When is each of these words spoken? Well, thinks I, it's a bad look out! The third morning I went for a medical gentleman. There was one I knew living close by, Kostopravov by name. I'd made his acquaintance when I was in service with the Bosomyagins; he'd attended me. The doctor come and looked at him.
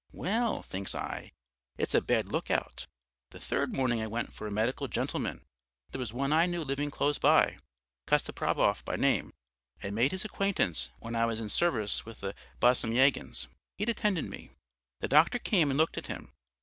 Well, 0.13 0.63
thinks 0.63 0.95
I, 0.95 1.31
it's 1.77 1.93
a 1.93 2.01
bad 2.01 2.31
look 2.31 2.49
out! 2.49 2.87
The 3.29 3.39
third 3.39 3.71
morning 3.71 4.01
I 4.01 4.07
went 4.07 4.33
for 4.33 4.47
a 4.47 4.51
medical 4.51 4.87
gentleman. 4.87 5.45
There 5.91 5.99
was 5.99 6.11
one 6.11 6.33
I 6.33 6.47
knew 6.47 6.63
living 6.63 6.89
close 6.89 7.19
by, 7.19 7.59
Kostopravov 8.07 8.83
by 8.83 8.95
name. 8.95 9.31
I'd 9.83 9.93
made 9.93 10.11
his 10.11 10.25
acquaintance 10.25 10.89
when 10.97 11.15
I 11.15 11.25
was 11.27 11.39
in 11.39 11.49
service 11.49 12.03
with 12.03 12.21
the 12.21 12.33
Bosomyagins; 12.59 13.45
he'd 13.77 13.89
attended 13.89 14.25
me. 14.27 14.49
The 15.01 15.07
doctor 15.07 15.37
come 15.37 15.69
and 15.69 15.77
looked 15.77 15.99
at 15.99 16.07
him. 16.07 16.33